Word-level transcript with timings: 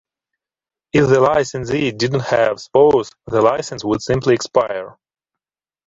If 0.93 1.09
the 1.09 1.19
licensee 1.19 1.91
did 1.91 2.11
not 2.13 2.25
have 2.29 2.55
a 2.55 2.59
spouse, 2.59 3.11
the 3.27 3.39
licence 3.39 3.85
would 3.85 4.01
simply 4.01 4.33
expire. 4.33 4.97